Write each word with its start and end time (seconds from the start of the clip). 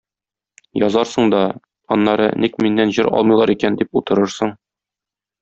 Язарсың 0.83 1.29
да, 1.33 1.41
аннары 1.97 2.25
"ник 2.47 2.57
миннән 2.67 2.95
җыр 2.99 3.11
алмыйлар 3.19 3.55
икән?" 3.57 3.79
дип 3.83 4.01
утырырсың. 4.03 4.57